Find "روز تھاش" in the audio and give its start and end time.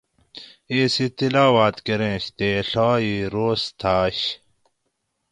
3.33-4.17